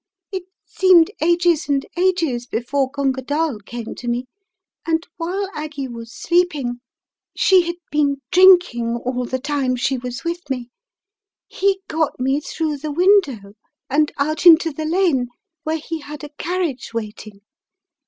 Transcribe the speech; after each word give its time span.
It 0.31 0.45
seemed 0.65 1.11
ages 1.21 1.69
and 1.69 1.85
ages 1.95 2.47
before 2.47 2.89
Gunga 2.89 3.21
Dall 3.21 3.59
came 3.59 3.93
to 3.93 4.07
me, 4.07 4.25
and 4.83 5.05
while 5.17 5.47
Aggie 5.53 5.87
was 5.89 6.11
sleeping— 6.11 6.79
she 7.37 7.67
had 7.67 7.75
been 7.91 8.15
drinking 8.31 8.95
all 8.95 9.13
Untvristing 9.13 9.29
the 9.29 9.29
Threads 9.29 9.43
277 9.43 9.61
the 9.61 9.69
time 9.69 9.75
she 9.75 9.97
was 9.99 10.23
with 10.23 10.49
me— 10.49 10.69
he 11.47 11.81
got 11.87 12.19
me 12.19 12.39
through 12.41 12.77
the 12.77 12.91
window, 12.91 13.53
and 13.91 14.11
out 14.17 14.47
into 14.47 14.71
the 14.71 14.85
lane, 14.85 15.27
where 15.65 15.77
he 15.77 15.99
had 15.99 16.23
a 16.23 16.29
car 16.29 16.61
riage 16.61 16.95
waiting. 16.95 17.41